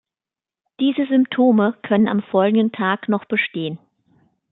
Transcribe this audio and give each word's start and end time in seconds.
Diese 0.79 1.05
Symptome 1.05 1.77
können 1.83 2.07
am 2.07 2.23
folgenden 2.23 2.71
Tag 2.71 3.07
noch 3.07 3.25
bestehen. 3.25 3.77